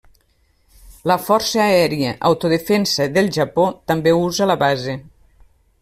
La 1.11 1.17
força 1.25 1.61
aèria 1.65 2.15
d'Autodefensa 2.23 3.09
del 3.19 3.31
Japó 3.39 3.67
també 3.93 4.19
usa 4.25 4.53
la 4.55 4.59
base. 4.67 4.99